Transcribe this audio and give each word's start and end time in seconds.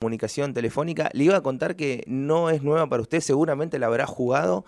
comunicación 0.00 0.54
telefónica. 0.54 1.10
Le 1.12 1.24
iba 1.24 1.36
a 1.36 1.42
contar 1.42 1.76
que 1.76 2.04
no 2.06 2.48
es 2.48 2.62
nueva 2.62 2.86
para 2.86 3.02
usted, 3.02 3.20
seguramente 3.20 3.78
la 3.78 3.86
habrá 3.86 4.06
jugado. 4.06 4.64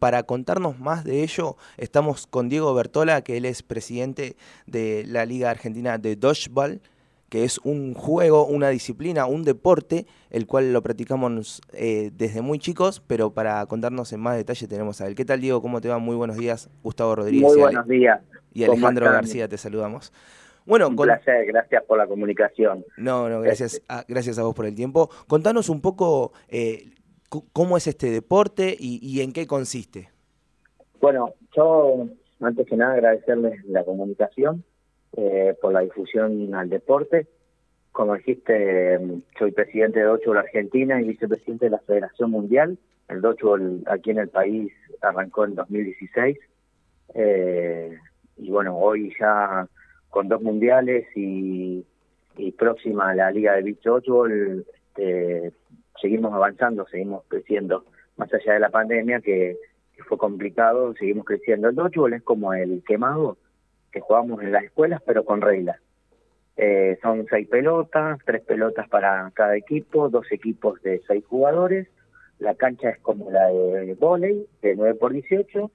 para 0.00 0.24
contarnos 0.24 0.80
más 0.80 1.04
de 1.04 1.22
ello, 1.22 1.56
estamos 1.76 2.26
con 2.26 2.48
Diego 2.48 2.74
Bertola, 2.74 3.22
que 3.22 3.36
él 3.36 3.44
es 3.44 3.62
presidente 3.62 4.34
de 4.66 5.04
la 5.06 5.24
Liga 5.24 5.50
Argentina 5.50 5.98
de 5.98 6.16
Dodgeball, 6.16 6.80
que 7.28 7.44
es 7.44 7.58
un 7.62 7.94
juego, 7.94 8.44
una 8.44 8.70
disciplina, 8.70 9.26
un 9.26 9.44
deporte, 9.44 10.04
el 10.30 10.48
cual 10.48 10.72
lo 10.72 10.82
practicamos 10.82 11.60
eh, 11.72 12.10
desde 12.12 12.42
muy 12.42 12.58
chicos, 12.58 13.00
pero 13.06 13.30
para 13.30 13.64
contarnos 13.66 14.12
en 14.12 14.18
más 14.18 14.36
detalle 14.36 14.66
tenemos 14.66 15.00
a 15.00 15.06
él. 15.06 15.14
¿Qué 15.14 15.24
tal, 15.24 15.40
Diego? 15.40 15.62
¿Cómo 15.62 15.80
te 15.80 15.88
va? 15.88 15.98
Muy 15.98 16.16
buenos 16.16 16.38
días. 16.38 16.70
Gustavo 16.82 17.14
Rodríguez. 17.14 17.42
Muy 17.42 17.60
buenos 17.60 17.86
días. 17.86 18.20
Y 18.52 18.64
Alejandro 18.64 19.06
García, 19.06 19.46
te 19.46 19.58
saludamos. 19.58 20.12
Bueno, 20.66 20.88
un 20.88 20.96
placer, 20.96 21.46
gracias 21.46 21.84
por 21.84 21.96
la 21.96 22.08
comunicación. 22.08 22.84
No, 22.96 23.28
no, 23.28 23.40
gracias, 23.40 23.74
este 23.74 23.86
a, 23.88 24.04
gracias 24.08 24.38
a 24.38 24.42
vos 24.42 24.54
por 24.54 24.66
el 24.66 24.74
tiempo. 24.74 25.08
Contanos 25.28 25.68
un 25.68 25.80
poco 25.80 26.32
eh, 26.48 26.90
cómo 27.52 27.76
es 27.76 27.86
este 27.86 28.10
deporte 28.10 28.76
y, 28.78 29.20
en 29.20 29.32
qué 29.32 29.46
consiste. 29.46 30.10
Bueno, 31.00 31.34
yo 31.56 32.08
antes 32.40 32.66
que 32.66 32.76
nada 32.76 32.94
agradecerles 32.94 33.64
la 33.66 33.84
comunicación 33.84 34.64
eh, 35.16 35.54
por 35.62 35.72
la 35.72 35.80
difusión 35.80 36.52
al 36.54 36.68
deporte. 36.68 37.28
Como 37.92 38.16
dijiste, 38.16 38.98
soy 39.38 39.52
presidente 39.52 40.00
de 40.00 40.06
Dodgeball 40.06 40.38
Argentina 40.38 41.00
y 41.00 41.04
vicepresidente 41.04 41.66
de 41.66 41.70
la 41.70 41.78
Federación 41.78 42.30
Mundial. 42.32 42.76
El 43.08 43.20
Dodgeball 43.20 43.84
aquí 43.86 44.10
en 44.10 44.18
el 44.18 44.28
país 44.28 44.72
arrancó 45.00 45.44
en 45.44 45.54
2016. 45.54 46.38
Eh, 47.14 47.96
y 48.36 48.50
bueno, 48.50 48.76
hoy 48.76 49.14
ya 49.18 49.66
con 50.16 50.28
dos 50.28 50.40
mundiales 50.40 51.06
y, 51.14 51.84
próxima 52.56 53.10
a 53.10 53.14
la 53.14 53.30
Liga 53.30 53.52
de 53.52 53.62
Beach 53.62 53.82
Dodgeball, 53.82 54.64
este, 54.66 55.52
seguimos 56.00 56.32
avanzando, 56.32 56.86
seguimos 56.86 57.24
creciendo. 57.28 57.84
Más 58.16 58.32
allá 58.32 58.54
de 58.54 58.60
la 58.60 58.70
pandemia, 58.70 59.20
que, 59.20 59.58
fue 60.08 60.16
complicado, 60.16 60.94
seguimos 60.94 61.26
creciendo. 61.26 61.68
El 61.68 61.74
dodgeball 61.74 62.14
es 62.14 62.22
como 62.22 62.54
el 62.54 62.82
quemado 62.86 63.36
que 63.92 64.00
jugamos 64.00 64.42
en 64.42 64.52
las 64.52 64.64
escuelas, 64.64 65.02
pero 65.04 65.22
con 65.26 65.42
reglas. 65.42 65.76
Eh, 66.56 66.98
son 67.02 67.26
seis 67.28 67.46
pelotas, 67.46 68.18
tres 68.24 68.40
pelotas 68.40 68.88
para 68.88 69.30
cada 69.34 69.54
equipo, 69.54 70.08
dos 70.08 70.32
equipos 70.32 70.80
de 70.80 71.02
seis 71.06 71.26
jugadores. 71.26 71.88
La 72.38 72.54
cancha 72.54 72.88
es 72.88 72.98
como 73.00 73.30
la 73.30 73.48
de 73.48 73.94
volei, 74.00 74.46
de 74.62 74.76
9 74.76 74.94
por 74.94 75.12
18. 75.12 75.70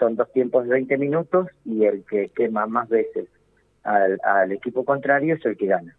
Son 0.00 0.16
dos 0.16 0.32
tiempos 0.32 0.64
de 0.64 0.70
20 0.70 0.98
minutos 0.98 1.46
y 1.64 1.84
el 1.84 2.04
que 2.04 2.30
quema 2.30 2.66
más 2.66 2.88
veces 2.88 3.28
al, 3.88 4.52
equipo 4.52 4.84
contrario 4.84 5.34
es 5.34 5.44
el 5.44 5.56
que 5.56 5.66
gana. 5.66 5.96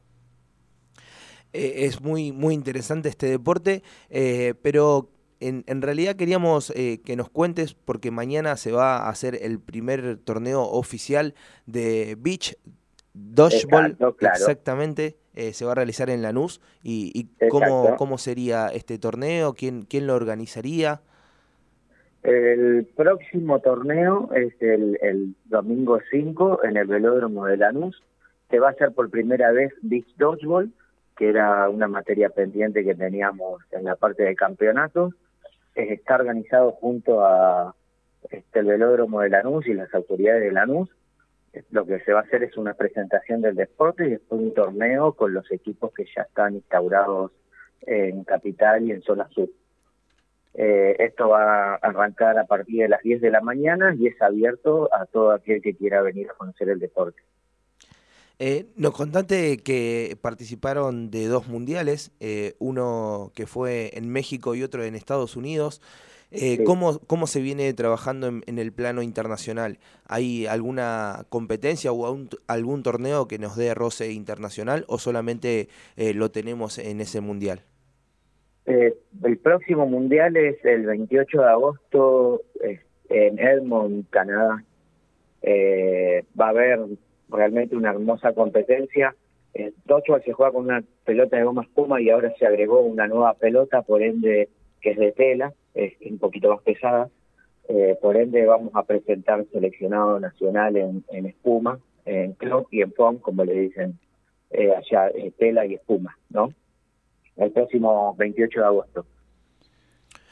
Eh, 1.54 1.86
es 1.86 2.02
muy, 2.02 2.32
muy 2.32 2.54
interesante 2.54 3.10
este 3.10 3.28
deporte, 3.28 3.82
eh, 4.10 4.54
pero 4.62 5.10
en, 5.40 5.64
en, 5.68 5.82
realidad 5.82 6.16
queríamos 6.16 6.72
eh, 6.76 7.02
que 7.04 7.16
nos 7.16 7.30
cuentes, 7.30 7.74
porque 7.74 8.12
mañana 8.12 8.56
se 8.56 8.72
va 8.72 8.98
a 8.98 9.10
hacer 9.10 9.38
el 9.42 9.60
primer 9.60 10.18
torneo 10.18 10.62
oficial 10.64 11.34
de 11.66 12.16
Beach 12.20 12.56
Dodgeball, 13.14 13.98
exactamente, 14.22 15.18
se 15.52 15.66
va 15.66 15.72
a 15.72 15.76
realizar 15.76 16.10
en 16.10 16.22
Lanús, 16.22 16.62
y, 16.84 17.12
y 17.18 17.48
cómo, 17.50 17.96
cómo 17.98 18.18
sería 18.18 18.68
este 18.68 19.00
torneo, 19.00 19.54
quién, 19.54 19.84
quién 19.84 20.06
lo 20.06 20.16
organizaría. 20.16 21.02
El 22.24 22.86
próximo 22.98 23.60
torneo 23.60 24.30
es 24.34 24.54
el, 24.62 25.36
domingo 25.46 26.00
5 26.12 26.64
en 26.64 26.78
el 26.78 26.88
velódromo 26.88 27.46
de 27.46 27.58
Lanús. 27.58 28.02
Se 28.50 28.60
va 28.60 28.68
a 28.68 28.72
hacer 28.72 28.92
por 28.94 29.10
primera 29.10 29.52
vez 29.52 29.72
Beach 29.82 30.08
Dodgeball, 30.18 30.74
que 31.18 31.30
era 31.30 31.70
una 31.70 31.88
materia 31.88 32.30
pendiente 32.30 32.84
que 32.84 32.96
teníamos 32.96 33.62
en 33.72 33.86
la 33.86 33.96
parte 33.96 34.24
de 34.24 34.36
campeonato. 34.36 35.14
Está 35.76 36.16
organizado 36.16 36.72
junto 36.74 37.26
a 37.26 37.74
este, 38.30 38.60
el 38.60 38.66
velódromo 38.66 39.22
de 39.22 39.30
Lanús 39.30 39.66
y 39.68 39.74
las 39.74 39.94
autoridades 39.94 40.44
de 40.44 40.52
Lanús. 40.52 40.90
Lo 41.72 41.86
que 41.86 42.00
se 42.02 42.12
va 42.12 42.20
a 42.20 42.24
hacer 42.24 42.44
es 42.44 42.58
una 42.58 42.74
presentación 42.74 43.42
del 43.42 43.56
deporte 43.56 44.06
y 44.06 44.12
después 44.12 44.42
un 44.42 44.54
torneo 44.54 45.14
con 45.14 45.34
los 45.34 45.50
equipos 45.52 45.94
que 45.94 46.06
ya 46.16 46.24
están 46.24 46.56
instaurados 46.56 47.32
en 47.82 48.24
Capital 48.26 48.84
y 48.84 48.92
en 48.92 49.02
Zona 49.04 49.28
Sur. 49.30 49.50
Eh, 50.54 50.96
esto 51.00 51.30
va 51.30 51.74
a 51.74 51.76
arrancar 51.76 52.38
a 52.38 52.46
partir 52.46 52.82
de 52.82 52.90
las 52.90 53.02
10 53.04 53.22
de 53.22 53.32
la 53.32 53.42
mañana 53.42 53.96
y 53.98 54.08
es 54.08 54.22
abierto 54.22 54.90
a 54.94 55.06
todo 55.06 55.32
aquel 55.32 55.62
que 55.62 55.76
quiera 55.76 56.02
venir 56.02 56.30
a 56.30 56.34
conocer 56.34 56.70
el 56.70 56.80
deporte. 56.80 57.22
Eh, 58.42 58.68
nos 58.78 58.94
contaste 58.94 59.58
que 59.58 60.18
participaron 60.22 61.12
de 61.12 61.28
dos 61.28 61.50
mundiales, 61.50 62.12
eh, 62.22 62.56
uno 62.60 63.34
que 63.36 63.46
fue 63.46 63.92
en 63.96 64.10
México 64.10 64.56
y 64.56 64.64
otro 64.64 64.86
en 64.86 64.96
Estados 64.96 65.36
Unidos. 65.36 65.82
Eh, 66.32 66.64
¿cómo, 66.64 67.00
¿Cómo 67.00 67.28
se 67.28 67.42
viene 67.42 67.74
trabajando 67.74 68.28
en, 68.28 68.60
el 68.60 68.72
plano 68.72 69.02
internacional? 69.02 69.80
¿Hay 70.06 70.46
alguna 70.46 71.26
competencia 71.28 71.92
o 71.92 72.28
algún 72.48 72.84
torneo 72.84 73.28
que 73.28 73.40
nos 73.40 73.58
dé 73.58 73.74
roce 73.74 74.14
internacional 74.14 74.86
o 74.88 75.00
solamente 75.00 75.68
lo 75.98 76.32
tenemos 76.32 76.78
en 76.78 77.02
ese 77.02 77.20
mundial? 77.20 77.64
Eh, 78.70 78.94
el 79.24 79.38
próximo 79.40 79.88
mundial 79.88 80.38
es 80.38 80.64
el 80.64 80.86
28 80.86 81.42
de 81.42 81.48
agosto 81.48 82.42
en 83.10 83.40
Edmond, 83.40 84.08
Canadá. 84.10 84.64
Eh, 85.42 86.24
va 86.40 86.48
a 86.48 86.50
haber 86.50 86.80
realmente 87.30 87.76
una 87.76 87.90
hermosa 87.90 88.34
competencia. 88.34 89.16
Eh, 89.56 89.74
se 90.24 90.34
juega 90.34 90.52
con 90.52 90.66
una 90.66 90.84
pelota 91.04 91.38
de 91.38 91.44
goma 91.44 91.64
espuma 91.64 92.00
y 92.00 92.12
ahora 92.12 92.32
se 92.38 92.46
agregó 92.46 92.82
una 92.82 93.08
nueva 93.08 93.34
pelota, 93.34 93.82
por 93.82 94.04
ende, 94.04 94.50
que 94.82 94.92
es 94.92 94.98
de 94.98 95.12
tela, 95.14 95.52
es 95.74 95.94
un 96.02 96.20
poquito 96.20 96.50
más 96.50 96.62
pesada. 96.62 97.10
Eh, 97.68 97.98
por 98.00 98.18
ende, 98.18 98.46
vamos 98.46 98.72
a 98.76 98.84
presentar 98.84 99.46
seleccionado 99.52 100.20
nacional 100.20 100.78
en, 100.78 101.04
en 101.10 101.26
espuma, 101.26 101.80
en 102.06 102.34
club 102.34 102.68
y 102.72 102.82
en 102.82 102.94
foam, 102.94 103.18
como 103.18 103.44
le 103.46 103.54
dicen 103.54 103.98
eh, 104.52 104.72
allá, 104.76 105.12
tela 105.38 105.66
y 105.66 105.76
espuma, 105.76 106.18
¿no? 106.30 106.54
El 107.40 107.52
próximo 107.52 108.16
28 108.18 108.60
de 108.60 108.66
agosto. 108.66 109.06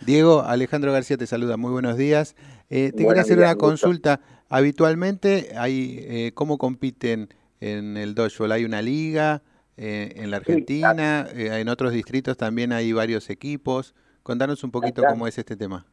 Diego, 0.06 0.42
Alejandro 0.42 0.92
García 0.92 1.18
te 1.18 1.26
saluda, 1.26 1.58
muy 1.58 1.72
buenos 1.72 1.98
días. 1.98 2.36
Eh, 2.70 2.92
te 2.96 3.06
quería 3.06 3.22
hacer 3.22 3.38
una 3.38 3.56
consulta. 3.56 4.20
Habitualmente, 4.50 5.50
hay, 5.58 6.00
eh, 6.08 6.32
¿cómo 6.34 6.58
compiten 6.58 7.30
en 7.60 7.98
el 7.98 8.14
dodgeball? 8.14 8.52
¿Hay 8.52 8.66
una 8.66 8.82
liga 8.82 9.42
eh, 9.76 10.14
en 10.16 10.32
la 10.32 10.38
Argentina? 10.38 11.28
¿En 11.34 11.68
otros 11.70 11.94
distritos 11.94 12.38
también 12.38 12.72
hay 12.72 12.94
varios 12.94 13.30
equipos? 13.30 13.96
Contanos 14.24 14.64
un 14.64 14.72
poquito 14.72 15.02
cómo 15.04 15.28
es 15.28 15.38
este 15.38 15.56
tema. 15.56 15.86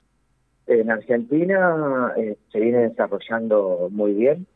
En 0.66 0.90
Argentina 0.90 2.12
se 2.52 2.60
viene 2.60 2.88
desarrollando 2.88 3.88
muy 3.90 4.12
bien. 4.12 4.46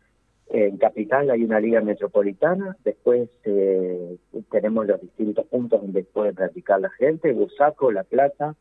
En 0.50 0.78
Capital 0.78 1.30
hay 1.30 1.44
una 1.44 1.60
liga 1.60 1.82
metropolitana, 1.82 2.76
después 2.82 3.28
eh, 3.44 4.16
tenemos 4.50 4.86
los 4.86 5.00
distintos 5.00 5.46
puntos 5.46 5.82
donde 5.82 6.04
puede 6.04 6.32
practicar 6.32 6.80
la 6.80 6.88
gente, 6.90 7.34
Busaco, 7.34 7.92
La 7.92 8.04
Plata, 8.04 8.56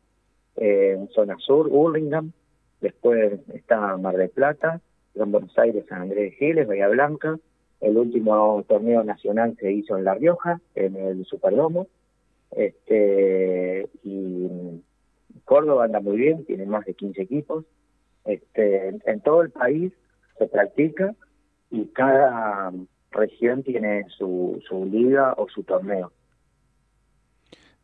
eh, 0.56 0.98
zona 1.14 1.36
sur, 1.38 1.68
Hurlingham, 1.70 2.32
después 2.82 3.40
está 3.54 3.96
Mar 3.96 4.16
del 4.16 4.28
Plata, 4.28 4.82
Gran 5.14 5.32
Buenos 5.32 5.58
Aires, 5.58 5.86
San 5.88 6.02
Andrés 6.02 6.32
de 6.32 6.36
Giles, 6.36 6.68
Bahía 6.68 6.88
Blanca, 6.88 7.38
el 7.80 7.96
último 7.96 8.62
torneo 8.68 9.02
nacional 9.02 9.56
se 9.58 9.72
hizo 9.72 9.96
en 9.96 10.04
La 10.04 10.14
Rioja, 10.14 10.60
en 10.74 10.94
el 10.96 11.24
Superdomo, 11.24 11.86
este, 12.50 13.88
y 14.02 14.82
Córdoba 15.46 15.84
anda 15.84 16.00
muy 16.00 16.18
bien, 16.18 16.44
tiene 16.44 16.66
más 16.66 16.84
de 16.84 16.92
15 16.92 17.22
equipos, 17.22 17.64
este, 18.26 18.88
en 18.88 19.20
todo 19.20 19.40
el 19.40 19.50
país 19.50 19.92
se 20.36 20.46
practica, 20.46 21.14
y 21.70 21.86
cada 21.88 22.72
región 23.10 23.62
tiene 23.62 24.04
su, 24.16 24.62
su 24.68 24.84
liga 24.84 25.34
o 25.36 25.48
su 25.48 25.62
torneo. 25.62 26.12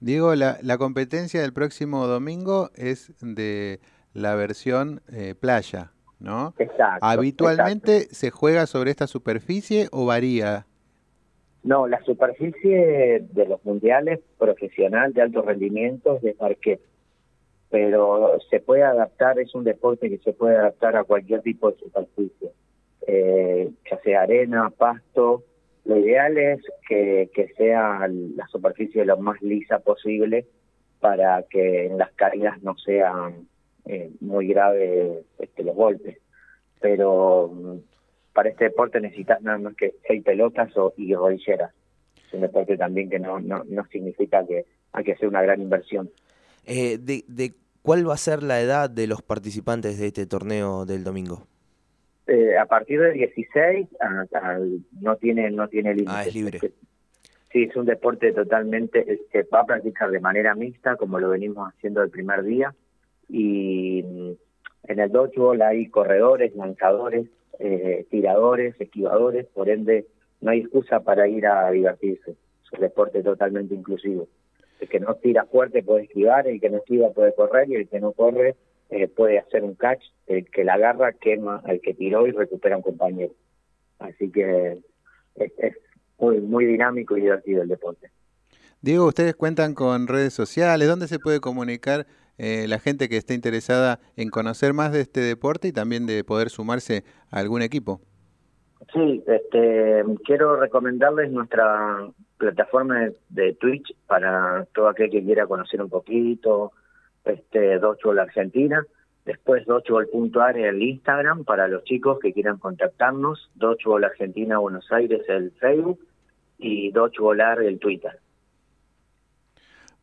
Diego, 0.00 0.34
la, 0.34 0.58
la 0.62 0.76
competencia 0.76 1.40
del 1.40 1.52
próximo 1.52 2.06
domingo 2.06 2.70
es 2.74 3.14
de 3.20 3.80
la 4.12 4.34
versión 4.34 5.00
eh, 5.12 5.34
playa, 5.34 5.92
¿no? 6.18 6.54
Exacto. 6.58 7.06
¿Habitualmente 7.06 8.08
se 8.10 8.30
juega 8.30 8.66
sobre 8.66 8.90
esta 8.90 9.06
superficie 9.06 9.88
o 9.92 10.06
varía? 10.06 10.66
No, 11.62 11.86
la 11.86 12.02
superficie 12.04 13.24
de 13.30 13.46
los 13.46 13.64
mundiales 13.64 14.20
profesional 14.38 15.14
de 15.14 15.22
alto 15.22 15.40
rendimiento 15.40 16.16
es 16.16 16.22
de 16.22 16.34
parquet, 16.34 16.80
pero 17.70 18.38
se 18.50 18.60
puede 18.60 18.82
adaptar, 18.82 19.38
es 19.38 19.54
un 19.54 19.64
deporte 19.64 20.10
que 20.10 20.18
se 20.18 20.34
puede 20.34 20.56
adaptar 20.56 20.96
a 20.96 21.04
cualquier 21.04 21.40
tipo 21.40 21.70
de 21.70 21.78
superficie 21.78 22.52
eh, 23.06 23.70
ya 23.90 24.00
sea 24.00 24.22
arena, 24.22 24.70
pasto. 24.70 25.44
Lo 25.84 25.98
ideal 25.98 26.38
es 26.38 26.60
que, 26.88 27.30
que 27.34 27.48
sea 27.54 28.08
la 28.08 28.46
superficie 28.48 29.04
lo 29.04 29.18
más 29.18 29.40
lisa 29.42 29.80
posible 29.80 30.46
para 31.00 31.42
que 31.42 31.86
en 31.86 31.98
las 31.98 32.12
caídas 32.12 32.62
no 32.62 32.76
sean 32.78 33.46
eh, 33.84 34.10
muy 34.20 34.48
graves 34.48 35.24
este, 35.38 35.62
los 35.62 35.74
golpes. 35.74 36.18
Pero 36.80 37.48
mm, 37.52 37.78
para 38.32 38.48
este 38.48 38.64
deporte 38.64 39.00
necesitas 39.00 39.42
nada 39.42 39.58
más 39.58 39.74
que 39.74 39.94
seis 40.06 40.22
pelotas 40.24 40.74
o, 40.76 40.94
y 40.96 41.14
rodilleras. 41.14 41.72
Es 42.26 42.32
un 42.32 42.40
deporte 42.40 42.76
también 42.76 43.10
que 43.10 43.18
no, 43.18 43.38
no, 43.40 43.64
no 43.64 43.84
significa 43.86 44.46
que 44.46 44.64
hay 44.92 45.04
que 45.04 45.12
hacer 45.12 45.28
una 45.28 45.42
gran 45.42 45.60
inversión. 45.60 46.10
Eh, 46.64 46.98
de, 46.98 47.52
¿Cuál 47.82 48.08
va 48.08 48.14
a 48.14 48.18
ser 48.18 48.42
la 48.42 48.60
edad 48.60 48.88
de 48.88 49.06
los 49.06 49.20
participantes 49.20 49.98
de 49.98 50.06
este 50.06 50.26
torneo 50.26 50.86
del 50.86 51.04
domingo? 51.04 51.46
Eh, 52.26 52.56
a 52.56 52.64
partir 52.64 53.00
de 53.00 53.12
16 53.12 53.88
no 55.00 55.16
tiene 55.16 55.50
no 55.50 55.68
tiene 55.68 55.94
límite. 55.94 56.12
Ah, 56.14 56.24
es 56.26 56.34
libre. 56.34 56.58
Sí, 57.52 57.64
es 57.64 57.76
un 57.76 57.84
deporte 57.84 58.32
totalmente 58.32 59.20
se 59.30 59.42
va 59.44 59.60
a 59.60 59.66
practicar 59.66 60.10
de 60.10 60.20
manera 60.20 60.54
mixta 60.54 60.96
como 60.96 61.20
lo 61.20 61.30
venimos 61.30 61.68
haciendo 61.68 62.02
el 62.02 62.10
primer 62.10 62.42
día 62.42 62.74
y 63.28 64.02
mm, 64.02 64.32
en 64.88 64.98
el 64.98 65.10
dodgeball 65.12 65.62
hay 65.62 65.88
corredores, 65.88 66.54
lanzadores, 66.56 67.28
eh, 67.58 68.06
tiradores, 68.10 68.74
esquivadores, 68.80 69.46
por 69.46 69.68
ende 69.68 70.06
no 70.40 70.50
hay 70.50 70.60
excusa 70.60 71.00
para 71.00 71.28
ir 71.28 71.46
a 71.46 71.70
divertirse. 71.70 72.32
Es 72.32 72.72
un 72.72 72.80
deporte 72.80 73.22
totalmente 73.22 73.74
inclusivo. 73.74 74.28
El 74.80 74.88
que 74.88 75.00
no 75.00 75.14
tira 75.14 75.44
fuerte 75.44 75.82
puede 75.82 76.04
esquivar, 76.04 76.46
el 76.46 76.60
que 76.60 76.70
no 76.70 76.78
esquiva 76.78 77.10
puede 77.10 77.34
correr 77.34 77.70
y 77.70 77.76
el 77.76 77.88
que 77.88 78.00
no 78.00 78.12
corre 78.12 78.56
eh, 78.94 79.08
puede 79.08 79.40
hacer 79.40 79.64
un 79.64 79.74
catch, 79.74 80.02
el 80.28 80.48
que 80.50 80.62
la 80.62 80.74
agarra 80.74 81.12
quema 81.12 81.60
al 81.64 81.80
que 81.80 81.94
tiró 81.94 82.28
y 82.28 82.30
recupera 82.30 82.76
a 82.76 82.78
un 82.78 82.84
compañero. 82.84 83.34
Así 83.98 84.30
que 84.30 84.78
es, 85.34 85.52
muy, 86.18 86.40
muy 86.40 86.64
dinámico 86.64 87.16
y 87.16 87.22
divertido 87.22 87.62
el 87.62 87.68
deporte. 87.68 88.10
Diego, 88.82 89.06
ustedes 89.06 89.34
cuentan 89.34 89.74
con 89.74 90.06
redes 90.06 90.32
sociales, 90.32 90.86
¿dónde 90.86 91.08
se 91.08 91.18
puede 91.18 91.40
comunicar 91.40 92.06
eh, 92.38 92.66
la 92.68 92.78
gente 92.78 93.08
que 93.08 93.16
esté 93.16 93.34
interesada 93.34 93.98
en 94.16 94.30
conocer 94.30 94.74
más 94.74 94.92
de 94.92 95.00
este 95.00 95.20
deporte 95.20 95.68
y 95.68 95.72
también 95.72 96.06
de 96.06 96.22
poder 96.22 96.50
sumarse 96.50 97.02
a 97.30 97.40
algún 97.40 97.62
equipo? 97.62 98.00
Sí, 98.92 99.24
este, 99.26 100.04
quiero 100.24 100.60
recomendarles 100.60 101.32
nuestra 101.32 102.06
plataforma 102.36 103.08
de, 103.30 103.54
Twitch 103.54 103.92
para 104.06 104.66
todo 104.72 104.88
aquel 104.88 105.10
que 105.10 105.24
quiera 105.24 105.46
conocer 105.46 105.82
un 105.82 105.88
poquito, 105.88 106.72
este, 107.24 107.78
Argentina, 108.20 108.84
después 109.24 109.64
Dodgeball.ar 109.66 110.58
el 110.58 110.82
Instagram 110.82 111.44
para 111.44 111.68
los 111.68 111.84
chicos 111.84 112.18
que 112.20 112.32
quieran 112.32 112.58
contactarnos, 112.58 113.50
Dodgeball 113.54 114.04
Argentina 114.04 114.58
Buenos 114.58 114.90
Aires 114.92 115.22
el 115.28 115.52
Facebook 115.52 116.00
y 116.58 116.90
Dodgeballar 116.90 117.62
el 117.62 117.78
Twitter. 117.78 118.18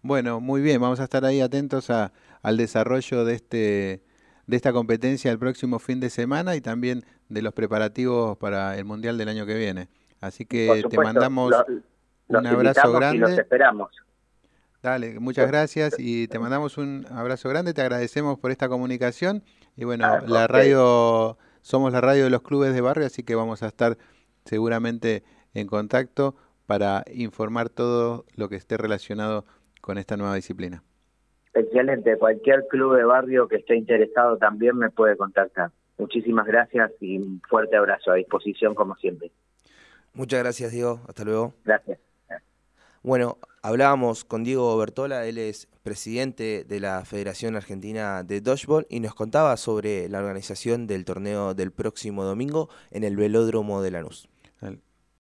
Bueno, 0.02 0.40
muy 0.40 0.62
bien, 0.62 0.82
vamos 0.82 1.00
a 1.00 1.04
estar 1.04 1.24
ahí 1.26 1.42
atentos 1.42 1.90
a, 1.92 2.12
al 2.42 2.58
desarrollo 2.58 3.24
de 3.24 3.36
este 3.36 4.04
de 4.48 4.58
esta 4.58 4.74
competencia 4.74 5.32
el 5.32 5.40
próximo 5.40 5.80
fin 5.80 6.00
de 6.00 6.10
semana 6.10 6.56
y 6.56 6.62
también 6.62 7.04
de 7.30 7.42
los 7.42 7.54
preparativos 7.54 8.38
para 8.38 8.78
el 8.78 8.84
Mundial 8.84 9.18
del 9.18 9.30
año 9.30 9.46
que 9.46 9.56
viene. 9.56 9.88
Así 10.20 10.46
que 10.46 10.84
te 10.90 10.98
mandamos 10.98 11.54
un 12.28 12.48
abrazo 12.48 12.92
grande. 12.92 13.20
los 13.20 13.38
esperamos. 13.38 13.92
Dale, 14.82 15.20
muchas 15.20 15.48
gracias 15.48 15.96
y 16.00 16.28
te 16.28 16.40
mandamos 16.40 16.80
un 16.80 17.06
abrazo 17.12 17.50
grande, 17.50 17.74
te 17.74 17.82
agradecemos 17.82 18.40
por 18.40 18.50
esta 18.50 18.68
comunicación 18.68 19.44
y 19.78 19.86
bueno, 19.86 20.06
ah, 20.08 20.24
la 20.26 20.48
radio, 20.48 21.38
somos 21.62 21.94
la 21.94 22.02
radio 22.02 22.24
de 22.24 22.32
los 22.32 22.42
clubes 22.42 22.74
de 22.74 22.82
barrio, 22.82 23.06
así 23.06 23.22
que 23.22 23.36
vamos 23.36 23.62
a 23.62 23.68
estar 23.68 23.98
seguramente 24.44 25.24
en 25.54 25.68
contacto 25.68 26.36
para 26.66 27.04
informar 27.14 27.70
todo 27.70 28.26
lo 28.36 28.50
que 28.50 28.56
esté 28.56 28.76
relacionado 28.76 29.46
con 29.82 30.00
esta 30.00 30.18
nueva 30.18 30.34
disciplina. 30.34 30.84
Excelente, 31.54 32.18
cualquier 32.18 32.66
club 32.68 32.96
de 32.96 33.04
barrio 33.04 33.48
que 33.48 33.58
esté 33.58 33.76
interesado 33.76 34.38
también 34.38 34.78
me 34.78 34.90
puede 34.90 35.16
contactar. 35.16 35.70
Muchísimas 36.00 36.48
gracias 36.48 36.92
y 37.00 37.20
un 37.20 37.40
fuerte 37.48 37.76
abrazo 37.76 38.12
a 38.12 38.16
disposición 38.16 38.74
como 38.74 38.96
siempre. 38.96 39.32
Muchas 40.16 40.40
gracias 40.40 40.72
Diego, 40.72 41.02
hasta 41.08 41.24
luego. 41.24 41.54
Gracias. 41.66 42.00
Bueno, 43.04 43.38
hablábamos 43.62 44.26
con 44.26 44.44
Diego 44.44 44.76
Bertola, 44.78 45.26
él 45.26 45.38
es 45.38 45.68
presidente 45.84 46.64
de 46.64 46.80
la 46.80 47.06
Federación 47.06 47.56
Argentina 47.56 48.24
de 48.24 48.42
Dodgeball 48.42 48.88
y 48.90 49.00
nos 49.00 49.14
contaba 49.14 49.56
sobre 49.58 50.10
la 50.10 50.20
organización 50.20 50.88
del 50.88 51.06
torneo 51.06 51.54
del 51.54 51.72
próximo 51.72 52.24
domingo 52.24 52.70
en 52.92 53.04
el 53.04 53.16
velódromo 53.16 53.82
de 53.82 53.92
Lanús. 53.92 54.31